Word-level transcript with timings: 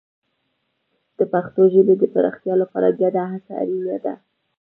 د 1.17 1.19
پښتو 1.33 1.61
ژبې 1.73 1.95
د 1.97 2.03
پراختیا 2.13 2.53
لپاره 2.61 2.87
ګډه 3.01 3.23
هڅه 3.31 3.51
اړینه 3.61 3.97
ده. 4.05 4.13